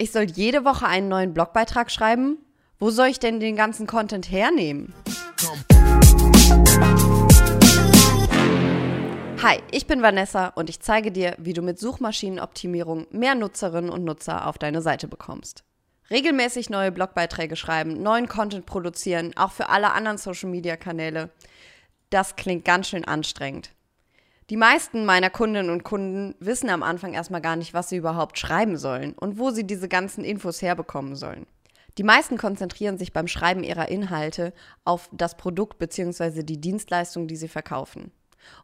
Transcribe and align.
ich 0.00 0.12
soll 0.12 0.24
jede 0.24 0.64
Woche 0.64 0.86
einen 0.86 1.08
neuen 1.08 1.34
Blogbeitrag 1.34 1.90
schreiben? 1.90 2.38
Wo 2.78 2.90
soll 2.90 3.08
ich 3.08 3.20
denn 3.20 3.38
den 3.38 3.54
ganzen 3.54 3.86
Content 3.86 4.30
hernehmen? 4.30 4.94
Hi, 9.42 9.58
ich 9.70 9.86
bin 9.86 10.00
Vanessa 10.00 10.48
und 10.48 10.70
ich 10.70 10.80
zeige 10.80 11.12
dir, 11.12 11.34
wie 11.36 11.52
du 11.52 11.60
mit 11.60 11.78
Suchmaschinenoptimierung 11.78 13.08
mehr 13.10 13.34
Nutzerinnen 13.34 13.90
und 13.90 14.04
Nutzer 14.04 14.46
auf 14.46 14.56
deine 14.56 14.80
Seite 14.80 15.06
bekommst. 15.06 15.64
Regelmäßig 16.10 16.70
neue 16.70 16.92
Blogbeiträge 16.92 17.56
schreiben, 17.56 18.02
neuen 18.02 18.26
Content 18.26 18.64
produzieren, 18.64 19.36
auch 19.36 19.52
für 19.52 19.68
alle 19.68 19.92
anderen 19.92 20.16
Social-Media-Kanäle. 20.16 21.28
Das 22.08 22.36
klingt 22.36 22.64
ganz 22.64 22.88
schön 22.88 23.04
anstrengend. 23.04 23.70
Die 24.50 24.56
meisten 24.56 25.04
meiner 25.04 25.30
Kundinnen 25.30 25.70
und 25.70 25.84
Kunden 25.84 26.34
wissen 26.40 26.70
am 26.70 26.82
Anfang 26.82 27.14
erstmal 27.14 27.40
gar 27.40 27.54
nicht, 27.54 27.72
was 27.72 27.88
sie 27.88 27.96
überhaupt 27.96 28.36
schreiben 28.36 28.76
sollen 28.76 29.12
und 29.12 29.38
wo 29.38 29.50
sie 29.50 29.64
diese 29.64 29.86
ganzen 29.86 30.24
Infos 30.24 30.60
herbekommen 30.60 31.14
sollen. 31.14 31.46
Die 31.98 32.02
meisten 32.02 32.36
konzentrieren 32.36 32.98
sich 32.98 33.12
beim 33.12 33.28
Schreiben 33.28 33.62
ihrer 33.62 33.88
Inhalte 33.88 34.52
auf 34.84 35.08
das 35.12 35.36
Produkt 35.36 35.78
bzw. 35.78 36.42
die 36.42 36.60
Dienstleistung, 36.60 37.28
die 37.28 37.36
sie 37.36 37.46
verkaufen. 37.46 38.10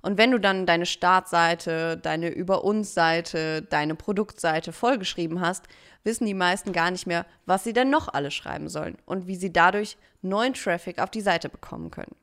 Und 0.02 0.18
wenn 0.18 0.32
du 0.32 0.40
dann 0.40 0.66
deine 0.66 0.86
Startseite, 0.86 1.96
deine 1.96 2.30
Über 2.30 2.64
uns 2.64 2.92
Seite, 2.92 3.62
deine 3.62 3.95
Produktseite 3.95 4.73
vollgeschrieben 4.73 5.40
hast, 5.40 5.66
wissen 6.02 6.26
die 6.26 6.34
meisten 6.34 6.73
gar 6.73 6.90
nicht 6.90 7.06
mehr, 7.06 7.26
was 7.45 7.62
sie 7.62 7.73
denn 7.73 7.90
noch 7.90 8.12
alles 8.12 8.34
schreiben 8.34 8.68
sollen 8.68 8.96
und 9.06 9.28
wie 9.28 9.37
sie 9.37 9.52
dadurch 9.52 9.96
neuen 10.20 10.54
Traffic 10.54 10.98
auf 10.98 11.10
die 11.10 11.20
Seite 11.20 11.48
bekommen 11.48 11.92
können. 11.92 12.16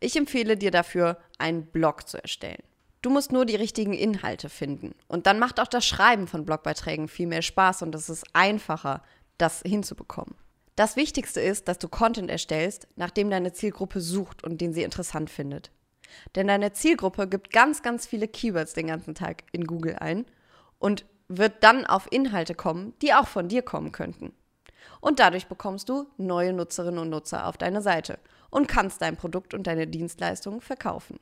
Ich 0.00 0.16
empfehle 0.16 0.56
dir 0.56 0.72
dafür, 0.72 1.18
einen 1.38 1.66
Blog 1.66 2.08
zu 2.08 2.20
erstellen. 2.20 2.62
Du 3.02 3.08
musst 3.08 3.32
nur 3.32 3.46
die 3.46 3.56
richtigen 3.56 3.94
Inhalte 3.94 4.50
finden. 4.50 4.94
Und 5.08 5.26
dann 5.26 5.38
macht 5.38 5.58
auch 5.58 5.66
das 5.66 5.86
Schreiben 5.86 6.26
von 6.26 6.44
Blogbeiträgen 6.44 7.08
viel 7.08 7.26
mehr 7.26 7.42
Spaß 7.42 7.82
und 7.82 7.94
es 7.94 8.10
ist 8.10 8.24
einfacher, 8.34 9.02
das 9.38 9.62
hinzubekommen. 9.62 10.34
Das 10.76 10.96
Wichtigste 10.96 11.40
ist, 11.40 11.68
dass 11.68 11.78
du 11.78 11.88
Content 11.88 12.30
erstellst, 12.30 12.88
nachdem 12.96 13.30
deine 13.30 13.52
Zielgruppe 13.52 14.00
sucht 14.00 14.44
und 14.44 14.60
den 14.60 14.72
sie 14.72 14.82
interessant 14.82 15.30
findet. 15.30 15.70
Denn 16.34 16.48
deine 16.48 16.72
Zielgruppe 16.72 17.28
gibt 17.28 17.52
ganz, 17.52 17.82
ganz 17.82 18.06
viele 18.06 18.28
Keywords 18.28 18.74
den 18.74 18.88
ganzen 18.88 19.14
Tag 19.14 19.44
in 19.52 19.66
Google 19.66 19.96
ein 19.96 20.26
und 20.78 21.06
wird 21.28 21.62
dann 21.62 21.86
auf 21.86 22.10
Inhalte 22.10 22.54
kommen, 22.54 22.94
die 23.00 23.14
auch 23.14 23.28
von 23.28 23.48
dir 23.48 23.62
kommen 23.62 23.92
könnten. 23.92 24.32
Und 25.00 25.20
dadurch 25.20 25.46
bekommst 25.46 25.88
du 25.88 26.06
neue 26.18 26.52
Nutzerinnen 26.52 26.98
und 26.98 27.10
Nutzer 27.10 27.46
auf 27.46 27.56
deine 27.56 27.80
Seite 27.80 28.18
und 28.50 28.68
kannst 28.68 29.00
dein 29.00 29.16
Produkt 29.16 29.54
und 29.54 29.66
deine 29.66 29.86
Dienstleistungen 29.86 30.60
verkaufen. 30.60 31.18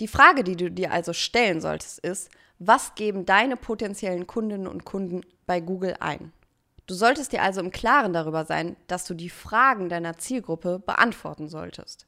Die 0.00 0.08
Frage, 0.08 0.44
die 0.44 0.56
du 0.56 0.70
dir 0.70 0.92
also 0.92 1.12
stellen 1.12 1.60
solltest, 1.60 1.98
ist, 1.98 2.30
was 2.58 2.94
geben 2.94 3.26
deine 3.26 3.56
potenziellen 3.56 4.26
Kundinnen 4.26 4.66
und 4.66 4.86
Kunden 4.86 5.20
bei 5.46 5.60
Google 5.60 5.94
ein? 6.00 6.32
Du 6.86 6.94
solltest 6.94 7.32
dir 7.32 7.42
also 7.42 7.60
im 7.60 7.70
Klaren 7.70 8.14
darüber 8.14 8.46
sein, 8.46 8.76
dass 8.86 9.04
du 9.04 9.12
die 9.12 9.28
Fragen 9.28 9.90
deiner 9.90 10.16
Zielgruppe 10.16 10.78
beantworten 10.78 11.48
solltest. 11.48 12.06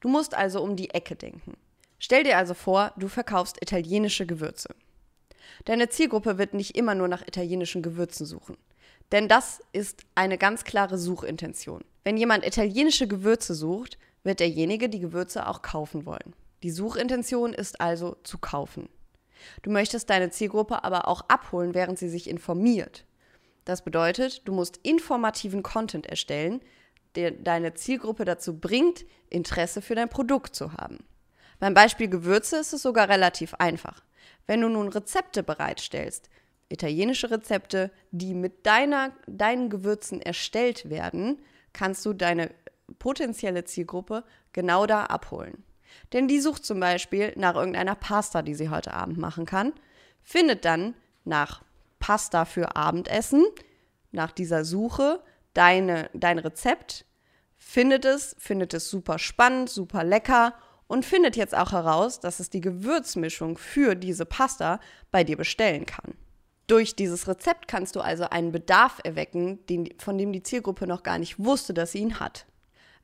Du 0.00 0.08
musst 0.08 0.34
also 0.34 0.62
um 0.62 0.76
die 0.76 0.90
Ecke 0.90 1.16
denken. 1.16 1.54
Stell 1.98 2.22
dir 2.22 2.38
also 2.38 2.54
vor, 2.54 2.92
du 2.96 3.08
verkaufst 3.08 3.60
italienische 3.60 4.24
Gewürze. 4.24 4.68
Deine 5.64 5.88
Zielgruppe 5.88 6.38
wird 6.38 6.54
nicht 6.54 6.76
immer 6.76 6.94
nur 6.94 7.08
nach 7.08 7.26
italienischen 7.26 7.82
Gewürzen 7.82 8.24
suchen. 8.24 8.56
Denn 9.10 9.26
das 9.26 9.60
ist 9.72 10.04
eine 10.14 10.38
ganz 10.38 10.62
klare 10.62 10.96
Suchintention. 10.96 11.84
Wenn 12.04 12.16
jemand 12.16 12.46
italienische 12.46 13.08
Gewürze 13.08 13.54
sucht, 13.54 13.98
wird 14.22 14.38
derjenige 14.38 14.88
die 14.88 15.00
Gewürze 15.00 15.48
auch 15.48 15.62
kaufen 15.62 16.06
wollen. 16.06 16.34
Die 16.62 16.70
Suchintention 16.70 17.52
ist 17.52 17.80
also 17.80 18.16
zu 18.22 18.38
kaufen. 18.38 18.88
Du 19.62 19.70
möchtest 19.70 20.10
deine 20.10 20.30
Zielgruppe 20.30 20.84
aber 20.84 21.08
auch 21.08 21.22
abholen, 21.28 21.74
während 21.74 21.98
sie 21.98 22.08
sich 22.08 22.28
informiert. 22.28 23.04
Das 23.64 23.82
bedeutet, 23.82 24.46
du 24.48 24.52
musst 24.52 24.78
informativen 24.82 25.62
Content 25.62 26.06
erstellen, 26.06 26.60
der 27.14 27.32
deine 27.32 27.74
Zielgruppe 27.74 28.24
dazu 28.24 28.58
bringt, 28.58 29.04
Interesse 29.28 29.82
für 29.82 29.94
dein 29.94 30.08
Produkt 30.08 30.54
zu 30.54 30.72
haben. 30.72 31.04
Beim 31.58 31.74
Beispiel 31.74 32.08
Gewürze 32.08 32.58
ist 32.58 32.72
es 32.72 32.82
sogar 32.82 33.08
relativ 33.08 33.54
einfach. 33.54 34.04
Wenn 34.46 34.60
du 34.60 34.68
nun 34.68 34.88
Rezepte 34.88 35.42
bereitstellst, 35.42 36.28
italienische 36.68 37.30
Rezepte, 37.30 37.90
die 38.10 38.34
mit 38.34 38.66
deiner, 38.66 39.12
deinen 39.26 39.70
Gewürzen 39.70 40.20
erstellt 40.20 40.90
werden, 40.90 41.40
kannst 41.72 42.04
du 42.04 42.12
deine 42.12 42.50
potenzielle 42.98 43.64
Zielgruppe 43.64 44.24
genau 44.52 44.86
da 44.86 45.04
abholen. 45.04 45.64
Denn 46.12 46.28
die 46.28 46.40
sucht 46.40 46.64
zum 46.64 46.80
Beispiel 46.80 47.32
nach 47.36 47.54
irgendeiner 47.54 47.94
Pasta, 47.94 48.42
die 48.42 48.54
sie 48.54 48.70
heute 48.70 48.92
Abend 48.92 49.18
machen 49.18 49.46
kann, 49.46 49.72
findet 50.22 50.64
dann 50.64 50.94
nach 51.24 51.62
Pasta 51.98 52.44
für 52.44 52.76
Abendessen, 52.76 53.44
nach 54.12 54.32
dieser 54.32 54.64
Suche 54.64 55.20
deine, 55.54 56.10
dein 56.14 56.38
Rezept, 56.38 57.04
findet 57.56 58.04
es, 58.04 58.36
findet 58.38 58.74
es 58.74 58.90
super 58.90 59.18
spannend, 59.18 59.70
super 59.70 60.04
lecker 60.04 60.54
und 60.86 61.04
findet 61.04 61.36
jetzt 61.36 61.56
auch 61.56 61.72
heraus, 61.72 62.20
dass 62.20 62.40
es 62.40 62.50
die 62.50 62.60
Gewürzmischung 62.60 63.58
für 63.58 63.94
diese 63.94 64.26
Pasta 64.26 64.80
bei 65.10 65.24
dir 65.24 65.36
bestellen 65.36 65.86
kann. 65.86 66.14
Durch 66.66 66.96
dieses 66.96 67.28
Rezept 67.28 67.68
kannst 67.68 67.96
du 67.96 68.00
also 68.00 68.24
einen 68.24 68.52
Bedarf 68.52 69.00
erwecken, 69.04 69.64
den, 69.66 69.88
von 69.98 70.18
dem 70.18 70.32
die 70.32 70.42
Zielgruppe 70.42 70.86
noch 70.86 71.02
gar 71.02 71.18
nicht 71.18 71.38
wusste, 71.38 71.74
dass 71.74 71.92
sie 71.92 71.98
ihn 71.98 72.18
hat. 72.18 72.46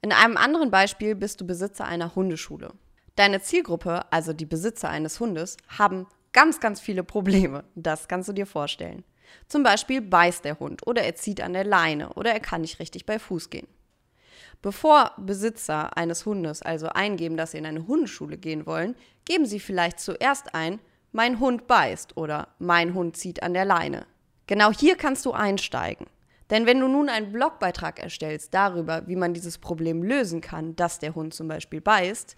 In 0.05 0.11
einem 0.11 0.37
anderen 0.37 0.73
Beispiel 0.73 1.15
bist 1.15 1.41
du 1.41 1.47
Besitzer 1.47 1.85
einer 1.85 2.17
Hundeschule. 2.17 2.73
Deine 3.15 3.41
Zielgruppe, 3.41 4.13
also 4.13 4.33
die 4.33 4.47
Besitzer 4.47 4.89
eines 4.89 5.21
Hundes, 5.21 5.57
haben 5.69 6.09
ganz, 6.33 6.59
ganz 6.59 6.81
viele 6.81 7.05
Probleme. 7.05 7.63
Das 7.77 8.09
kannst 8.09 8.29
du 8.29 8.33
dir 8.33 8.47
vorstellen. 8.47 9.05
Zum 9.47 9.63
Beispiel 9.63 10.01
beißt 10.01 10.45
der 10.45 10.59
Hund 10.59 10.85
oder 10.89 11.03
er 11.03 11.15
zieht 11.15 11.41
an 11.41 11.53
der 11.53 11.65
Leine 11.65 12.15
oder 12.15 12.33
er 12.33 12.41
kann 12.41 12.63
nicht 12.63 12.81
richtig 12.81 13.07
bei 13.07 13.21
Fuß 13.21 13.49
gehen. 13.49 13.69
Bevor 14.61 15.13
Besitzer 15.19 15.97
eines 15.97 16.27
Hundes 16.27 16.63
also 16.63 16.89
eingeben, 16.89 17.37
dass 17.37 17.53
sie 17.53 17.59
in 17.59 17.67
eine 17.67 17.87
Hundeschule 17.87 18.39
gehen 18.39 18.67
wollen, 18.67 18.97
geben 19.25 19.47
sie 19.47 19.61
vielleicht 19.61 20.01
zuerst 20.01 20.53
ein, 20.53 20.81
mein 21.13 21.39
Hund 21.39 21.69
beißt 21.69 22.17
oder 22.17 22.49
mein 22.59 22.95
Hund 22.95 23.17
zieht 23.17 23.43
an 23.45 23.55
der 23.55 23.65
Leine. 23.65 24.07
Genau 24.49 24.73
hier 24.73 24.97
kannst 24.97 25.25
du 25.27 25.33
einsteigen. 25.33 26.07
Denn 26.53 26.67
wenn 26.67 26.81
du 26.81 26.87
nun 26.87 27.09
einen 27.09 27.33
Blogbeitrag 27.33 27.99
erstellst 27.99 28.53
darüber, 28.53 29.09
wie 29.09 29.17
man 29.17 29.33
dieses 29.33 29.57
Problem 29.57 30.03
lösen 30.03 30.43
kann, 30.43 30.77
dass 30.77 30.99
der 30.99 31.15
Hund 31.15 31.33
zum 31.33 31.49
Beispiel 31.49 31.81
beißt, 31.81 32.37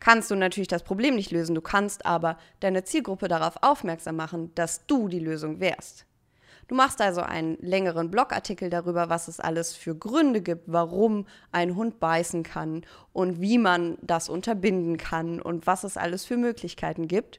kannst 0.00 0.32
du 0.32 0.34
natürlich 0.34 0.66
das 0.66 0.82
Problem 0.82 1.14
nicht 1.14 1.30
lösen. 1.30 1.54
Du 1.54 1.60
kannst 1.60 2.04
aber 2.04 2.36
deine 2.58 2.82
Zielgruppe 2.82 3.28
darauf 3.28 3.54
aufmerksam 3.62 4.16
machen, 4.16 4.52
dass 4.56 4.86
du 4.86 5.06
die 5.06 5.20
Lösung 5.20 5.60
wärst. 5.60 6.04
Du 6.66 6.74
machst 6.74 7.00
also 7.00 7.20
einen 7.20 7.56
längeren 7.60 8.10
Blogartikel 8.10 8.70
darüber, 8.70 9.08
was 9.08 9.28
es 9.28 9.38
alles 9.38 9.76
für 9.76 9.94
Gründe 9.94 10.42
gibt, 10.42 10.64
warum 10.66 11.24
ein 11.52 11.76
Hund 11.76 12.00
beißen 12.00 12.42
kann 12.42 12.84
und 13.12 13.40
wie 13.40 13.58
man 13.58 13.98
das 14.02 14.28
unterbinden 14.28 14.96
kann 14.96 15.40
und 15.40 15.64
was 15.64 15.84
es 15.84 15.96
alles 15.96 16.24
für 16.24 16.36
Möglichkeiten 16.36 17.06
gibt. 17.06 17.38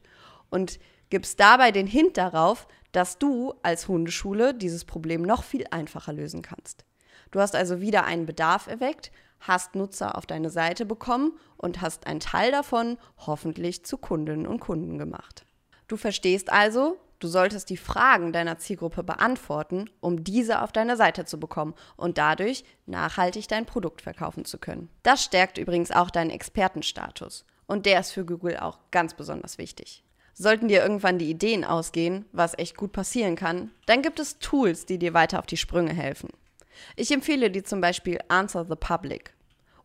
Und 0.49 0.79
gibst 1.09 1.41
dabei 1.41 1.71
den 1.71 1.87
Hint 1.87 2.17
darauf, 2.17 2.67
dass 2.91 3.17
du 3.17 3.53
als 3.63 3.87
Hundeschule 3.87 4.53
dieses 4.53 4.85
Problem 4.85 5.21
noch 5.21 5.43
viel 5.43 5.65
einfacher 5.71 6.13
lösen 6.13 6.41
kannst. 6.41 6.85
Du 7.31 7.39
hast 7.39 7.55
also 7.55 7.81
wieder 7.81 8.05
einen 8.05 8.25
Bedarf 8.25 8.67
erweckt, 8.67 9.11
hast 9.39 9.75
Nutzer 9.75 10.17
auf 10.17 10.25
deine 10.25 10.49
Seite 10.49 10.85
bekommen 10.85 11.33
und 11.57 11.81
hast 11.81 12.07
einen 12.07 12.19
Teil 12.19 12.51
davon 12.51 12.97
hoffentlich 13.17 13.85
zu 13.85 13.97
Kundinnen 13.97 14.47
und 14.47 14.59
Kunden 14.59 14.97
gemacht. 14.97 15.45
Du 15.87 15.97
verstehst 15.97 16.51
also, 16.51 16.97
du 17.19 17.27
solltest 17.27 17.69
die 17.69 17.77
Fragen 17.77 18.33
deiner 18.33 18.57
Zielgruppe 18.57 19.03
beantworten, 19.03 19.89
um 20.01 20.23
diese 20.23 20.61
auf 20.61 20.71
deine 20.71 20.97
Seite 20.97 21.25
zu 21.25 21.39
bekommen 21.39 21.73
und 21.97 22.17
dadurch 22.17 22.63
nachhaltig 22.85 23.47
dein 23.47 23.65
Produkt 23.65 24.01
verkaufen 24.01 24.45
zu 24.45 24.57
können. 24.57 24.89
Das 25.03 25.23
stärkt 25.23 25.57
übrigens 25.57 25.91
auch 25.91 26.09
deinen 26.09 26.31
Expertenstatus 26.31 27.45
und 27.65 27.85
der 27.85 27.99
ist 27.99 28.11
für 28.11 28.25
Google 28.25 28.57
auch 28.57 28.79
ganz 28.91 29.13
besonders 29.13 29.57
wichtig. 29.57 30.03
Sollten 30.41 30.69
dir 30.69 30.81
irgendwann 30.81 31.19
die 31.19 31.29
Ideen 31.29 31.65
ausgehen, 31.65 32.23
was 32.31 32.57
echt 32.57 32.77
gut 32.77 32.93
passieren 32.93 33.35
kann, 33.35 33.71
dann 33.87 34.01
gibt 34.01 34.21
es 34.21 34.39
Tools, 34.39 34.85
die 34.85 34.97
dir 34.97 35.13
weiter 35.13 35.37
auf 35.37 35.45
die 35.45 35.57
Sprünge 35.57 35.91
helfen. 35.91 36.29
Ich 36.95 37.11
empfehle 37.11 37.51
dir 37.51 37.65
zum 37.65 37.81
Beispiel 37.81 38.19
Answer 38.29 38.63
the 38.63 38.77
Public 38.77 39.33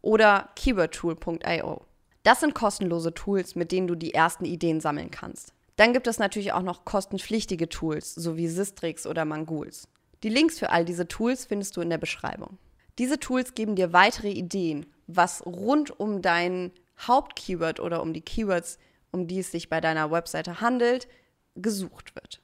oder 0.00 0.50
keywordtool.io. 0.54 1.80
Das 2.22 2.38
sind 2.38 2.54
kostenlose 2.54 3.12
Tools, 3.12 3.56
mit 3.56 3.72
denen 3.72 3.88
du 3.88 3.96
die 3.96 4.14
ersten 4.14 4.44
Ideen 4.44 4.80
sammeln 4.80 5.10
kannst. 5.10 5.52
Dann 5.74 5.92
gibt 5.92 6.06
es 6.06 6.20
natürlich 6.20 6.52
auch 6.52 6.62
noch 6.62 6.84
kostenpflichtige 6.84 7.68
Tools, 7.68 8.14
so 8.14 8.36
wie 8.36 8.46
Sistrix 8.46 9.08
oder 9.08 9.24
Mangools. 9.24 9.88
Die 10.22 10.28
Links 10.28 10.60
für 10.60 10.70
all 10.70 10.84
diese 10.84 11.08
Tools 11.08 11.46
findest 11.46 11.76
du 11.76 11.80
in 11.80 11.90
der 11.90 11.98
Beschreibung. 11.98 12.58
Diese 13.00 13.18
Tools 13.18 13.54
geben 13.54 13.74
dir 13.74 13.92
weitere 13.92 14.30
Ideen, 14.30 14.86
was 15.08 15.44
rund 15.44 15.98
um 15.98 16.22
dein 16.22 16.70
Hauptkeyword 17.00 17.80
oder 17.80 18.00
um 18.02 18.12
die 18.12 18.20
Keywords 18.20 18.78
um 19.14 19.26
die 19.26 19.38
es 19.38 19.50
sich 19.50 19.70
bei 19.70 19.80
deiner 19.80 20.10
Webseite 20.10 20.60
handelt, 20.60 21.08
gesucht 21.54 22.14
wird. 22.16 22.42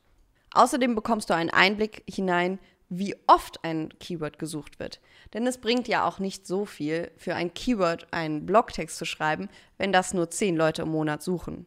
Außerdem 0.52 0.94
bekommst 0.94 1.28
du 1.28 1.34
einen 1.34 1.50
Einblick 1.50 2.05
hinein, 2.08 2.58
wie 2.88 3.14
oft 3.26 3.62
ein 3.62 3.90
Keyword 4.00 4.38
gesucht 4.38 4.81
wird. 4.81 5.00
Denn 5.34 5.46
es 5.46 5.58
bringt 5.58 5.87
ja 5.87 6.08
auch 6.08 6.19
nicht 6.19 6.46
so 6.46 6.64
viel, 6.64 7.11
für 7.17 7.34
ein 7.34 7.52
Keyword 7.55 8.12
einen 8.12 8.46
Blogtext 8.46 8.96
zu 8.96 9.05
schreiben, 9.05 9.49
wenn 9.78 9.93
das 9.93 10.14
nur 10.14 10.31
zehn 10.31 10.56
Leute 10.56 10.82
im 10.82 10.88
Monat 10.88 11.22
suchen. 11.22 11.67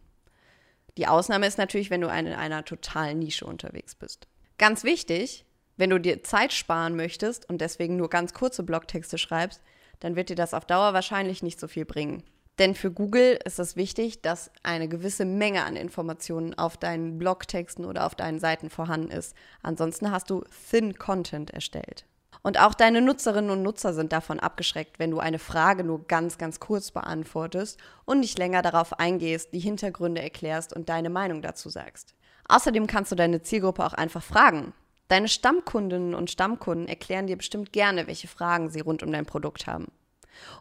Die 0.98 1.08
Ausnahme 1.08 1.48
ist 1.48 1.58
natürlich, 1.58 1.90
wenn 1.90 2.02
du 2.02 2.08
in 2.08 2.28
einer 2.34 2.66
totalen 2.66 3.20
Nische 3.20 3.46
unterwegs 3.46 3.96
bist. 3.96 4.28
Ganz 4.58 4.84
wichtig, 4.84 5.46
Wenn 5.76 5.90
du 5.90 6.00
dir 6.00 6.24
Zeit 6.24 6.54
sparen 6.54 6.96
möchtest 6.96 7.50
und 7.50 7.60
deswegen 7.60 7.96
nur 7.96 8.10
ganz 8.10 8.34
kurze 8.34 8.64
Blogtexte 8.64 9.18
schreibst, 9.18 9.62
dann 10.00 10.16
wird 10.16 10.30
dir 10.30 10.36
das 10.36 10.54
auf 10.54 10.66
Dauer 10.66 10.94
wahrscheinlich 10.94 11.42
nicht 11.42 11.60
so 11.60 11.68
viel 11.68 11.86
bringen. 11.86 12.24
Denn 12.60 12.76
für 12.76 12.92
Google 12.92 13.40
ist 13.46 13.58
es 13.60 13.76
wichtig, 13.76 14.22
dass 14.22 14.52
eine 14.62 14.88
gewisse 14.88 15.26
Menge 15.26 15.64
an 15.64 15.76
Informationen 15.76 16.54
auf 16.54 16.78
deinen 16.78 17.18
Blogtexten 17.18 17.84
oder 17.84 18.06
auf 18.06 18.14
deinen 18.14 18.40
Seiten 18.40 18.70
vorhanden 18.70 19.10
ist. 19.10 19.36
Ansonsten 19.64 20.12
hast 20.12 20.30
du 20.30 20.44
Thin 20.70 20.96
Content 20.96 21.50
erstellt. 21.52 22.06
Und 22.44 22.60
auch 22.60 22.74
deine 22.74 23.02
Nutzerinnen 23.02 23.50
und 23.50 23.64
Nutzer 23.64 23.94
sind 23.94 24.12
davon 24.12 24.40
abgeschreckt, 24.40 25.00
wenn 25.00 25.12
du 25.12 25.20
eine 25.20 25.40
Frage 25.40 25.84
nur 25.84 26.06
ganz, 26.08 26.38
ganz 26.38 26.60
kurz 26.60 26.92
beantwortest 26.92 27.80
und 28.06 28.20
nicht 28.20 28.38
länger 28.38 28.62
darauf 28.62 29.00
eingehst, 29.00 29.54
die 29.54 29.60
Hintergründe 29.60 30.22
erklärst 30.22 30.74
und 30.74 30.90
deine 30.90 31.10
Meinung 31.10 31.42
dazu 31.42 31.70
sagst. 31.70 32.14
Außerdem 32.50 32.86
kannst 32.86 33.12
du 33.12 33.16
deine 33.16 33.42
Zielgruppe 33.42 33.86
auch 33.86 33.94
einfach 33.94 34.22
fragen. 34.22 34.74
Deine 35.08 35.30
Stammkundinnen 35.30 36.14
und 36.14 36.32
Stammkunden 36.32 36.88
erklären 36.88 37.28
dir 37.28 37.38
bestimmt 37.38 37.72
gerne, 37.72 38.08
welche 38.08 38.28
Fragen 38.28 38.70
sie 38.70 38.82
rund 38.82 39.04
um 39.04 39.12
dein 39.12 39.26
Produkt 39.26 39.66
haben. 39.66 39.88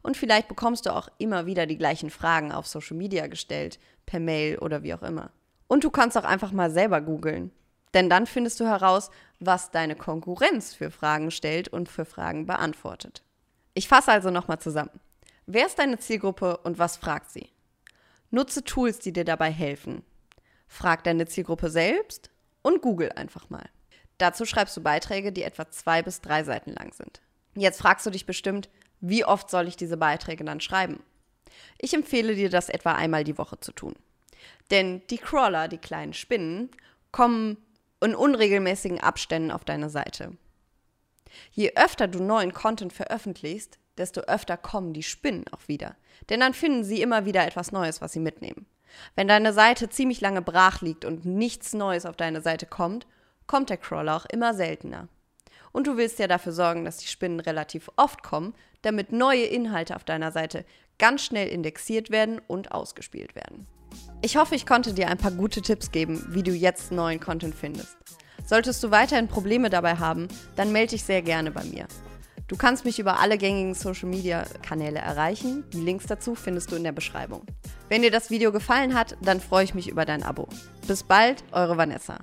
Und 0.02 0.16
vielleicht 0.16 0.48
bekommst 0.48 0.86
du 0.86 0.94
auch 0.94 1.08
immer 1.18 1.46
wieder 1.46 1.66
die 1.66 1.78
gleichen 1.78 2.10
Fragen 2.10 2.52
auf 2.52 2.66
Social 2.66 2.96
Media 2.96 3.26
gestellt, 3.26 3.78
per 4.06 4.20
Mail 4.20 4.58
oder 4.58 4.82
wie 4.82 4.94
auch 4.94 5.02
immer. 5.02 5.30
Und 5.68 5.84
du 5.84 5.90
kannst 5.90 6.18
auch 6.18 6.24
einfach 6.24 6.52
mal 6.52 6.70
selber 6.70 7.00
googeln. 7.00 7.50
Denn 7.94 8.08
dann 8.08 8.26
findest 8.26 8.58
du 8.60 8.64
heraus, 8.64 9.10
was 9.38 9.70
deine 9.70 9.96
Konkurrenz 9.96 10.74
für 10.74 10.90
Fragen 10.90 11.30
stellt 11.30 11.68
und 11.68 11.88
für 11.88 12.04
Fragen 12.04 12.46
beantwortet. 12.46 13.22
Ich 13.74 13.88
fasse 13.88 14.12
also 14.12 14.30
nochmal 14.30 14.58
zusammen. 14.58 15.00
Wer 15.46 15.66
ist 15.66 15.78
deine 15.78 15.98
Zielgruppe 15.98 16.58
und 16.58 16.78
was 16.78 16.96
fragt 16.96 17.30
sie? 17.30 17.50
Nutze 18.30 18.64
Tools, 18.64 18.98
die 18.98 19.12
dir 19.12 19.24
dabei 19.24 19.50
helfen. 19.50 20.04
Frag 20.66 21.04
deine 21.04 21.26
Zielgruppe 21.26 21.68
selbst 21.68 22.30
und 22.62 22.80
google 22.80 23.12
einfach 23.12 23.50
mal. 23.50 23.68
Dazu 24.18 24.46
schreibst 24.46 24.76
du 24.76 24.82
Beiträge, 24.82 25.32
die 25.32 25.42
etwa 25.42 25.70
zwei 25.70 26.02
bis 26.02 26.20
drei 26.20 26.44
Seiten 26.44 26.72
lang 26.72 26.92
sind. 26.92 27.20
Jetzt 27.54 27.80
fragst 27.80 28.06
du 28.06 28.10
dich 28.10 28.24
bestimmt, 28.24 28.70
wie 29.02 29.24
oft 29.24 29.50
soll 29.50 29.68
ich 29.68 29.76
diese 29.76 29.96
Beiträge 29.96 30.44
dann 30.44 30.60
schreiben? 30.60 31.02
Ich 31.76 31.92
empfehle 31.92 32.34
dir, 32.34 32.48
das 32.48 32.68
etwa 32.68 32.92
einmal 32.92 33.24
die 33.24 33.36
Woche 33.36 33.60
zu 33.60 33.72
tun. 33.72 33.94
Denn 34.70 35.02
die 35.10 35.18
Crawler, 35.18 35.68
die 35.68 35.78
kleinen 35.78 36.14
Spinnen, 36.14 36.70
kommen 37.10 37.58
in 38.00 38.14
unregelmäßigen 38.14 39.00
Abständen 39.00 39.50
auf 39.50 39.64
deine 39.64 39.90
Seite. 39.90 40.36
Je 41.50 41.72
öfter 41.76 42.08
du 42.08 42.22
neuen 42.22 42.52
Content 42.52 42.92
veröffentlichst, 42.92 43.78
desto 43.98 44.22
öfter 44.22 44.56
kommen 44.56 44.92
die 44.92 45.02
Spinnen 45.02 45.44
auch 45.50 45.66
wieder. 45.66 45.96
Denn 46.30 46.40
dann 46.40 46.54
finden 46.54 46.84
sie 46.84 47.02
immer 47.02 47.26
wieder 47.26 47.44
etwas 47.44 47.72
Neues, 47.72 48.00
was 48.00 48.12
sie 48.12 48.20
mitnehmen. 48.20 48.66
Wenn 49.16 49.28
deine 49.28 49.52
Seite 49.52 49.88
ziemlich 49.88 50.20
lange 50.20 50.42
brach 50.42 50.80
liegt 50.80 51.04
und 51.04 51.24
nichts 51.24 51.72
Neues 51.72 52.06
auf 52.06 52.16
deine 52.16 52.40
Seite 52.40 52.66
kommt, 52.66 53.06
kommt 53.46 53.70
der 53.70 53.78
Crawler 53.78 54.16
auch 54.16 54.26
immer 54.26 54.54
seltener. 54.54 55.08
Und 55.72 55.86
du 55.86 55.96
willst 55.96 56.18
ja 56.18 56.26
dafür 56.26 56.52
sorgen, 56.52 56.84
dass 56.84 56.98
die 56.98 57.06
Spinnen 57.06 57.40
relativ 57.40 57.90
oft 57.96 58.22
kommen, 58.22 58.54
damit 58.82 59.12
neue 59.12 59.44
Inhalte 59.44 59.96
auf 59.96 60.04
deiner 60.04 60.32
Seite 60.32 60.64
ganz 60.98 61.22
schnell 61.22 61.48
indexiert 61.48 62.10
werden 62.10 62.40
und 62.46 62.72
ausgespielt 62.72 63.34
werden. 63.34 63.66
Ich 64.20 64.36
hoffe, 64.36 64.54
ich 64.54 64.66
konnte 64.66 64.94
dir 64.94 65.08
ein 65.08 65.18
paar 65.18 65.32
gute 65.32 65.62
Tipps 65.62 65.90
geben, 65.90 66.24
wie 66.28 66.42
du 66.42 66.52
jetzt 66.52 66.92
neuen 66.92 67.20
Content 67.20 67.54
findest. 67.54 67.96
Solltest 68.44 68.82
du 68.82 68.90
weiterhin 68.90 69.28
Probleme 69.28 69.70
dabei 69.70 69.96
haben, 69.96 70.28
dann 70.56 70.72
melde 70.72 70.90
dich 70.90 71.04
sehr 71.04 71.22
gerne 71.22 71.50
bei 71.50 71.64
mir. 71.64 71.86
Du 72.48 72.56
kannst 72.56 72.84
mich 72.84 72.98
über 72.98 73.18
alle 73.18 73.38
gängigen 73.38 73.74
Social 73.74 74.08
Media 74.08 74.44
Kanäle 74.62 74.98
erreichen. 74.98 75.64
Die 75.72 75.80
Links 75.80 76.06
dazu 76.06 76.34
findest 76.34 76.70
du 76.70 76.76
in 76.76 76.84
der 76.84 76.92
Beschreibung. 76.92 77.46
Wenn 77.88 78.02
dir 78.02 78.10
das 78.10 78.30
Video 78.30 78.52
gefallen 78.52 78.94
hat, 78.94 79.16
dann 79.22 79.40
freue 79.40 79.64
ich 79.64 79.74
mich 79.74 79.88
über 79.88 80.04
dein 80.04 80.22
Abo. 80.22 80.48
Bis 80.86 81.02
bald, 81.02 81.44
eure 81.52 81.76
Vanessa. 81.76 82.18